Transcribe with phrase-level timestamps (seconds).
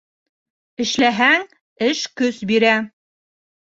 [0.85, 1.47] Эшләһәң,
[1.91, 2.77] эш көс бирә.